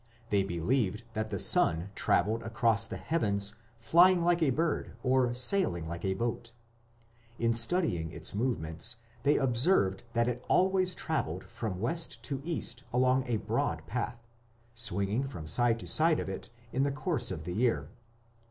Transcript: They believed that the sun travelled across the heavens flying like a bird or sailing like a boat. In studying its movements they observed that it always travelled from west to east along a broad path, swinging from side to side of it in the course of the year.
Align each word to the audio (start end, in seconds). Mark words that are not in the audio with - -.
They 0.31 0.41
believed 0.41 1.03
that 1.13 1.29
the 1.29 1.37
sun 1.37 1.91
travelled 1.93 2.41
across 2.41 2.87
the 2.87 2.97
heavens 2.97 3.53
flying 3.77 4.23
like 4.23 4.41
a 4.41 4.49
bird 4.49 4.95
or 5.03 5.31
sailing 5.35 5.85
like 5.87 6.03
a 6.03 6.15
boat. 6.15 6.51
In 7.37 7.53
studying 7.53 8.11
its 8.11 8.33
movements 8.33 8.95
they 9.21 9.37
observed 9.37 10.03
that 10.13 10.27
it 10.27 10.43
always 10.47 10.95
travelled 10.95 11.43
from 11.43 11.79
west 11.79 12.23
to 12.23 12.41
east 12.43 12.83
along 12.91 13.27
a 13.27 13.37
broad 13.37 13.85
path, 13.85 14.17
swinging 14.73 15.23
from 15.23 15.47
side 15.47 15.79
to 15.81 15.85
side 15.87 16.19
of 16.19 16.27
it 16.27 16.49
in 16.73 16.81
the 16.81 16.91
course 16.91 17.29
of 17.29 17.43
the 17.43 17.53
year. 17.53 17.91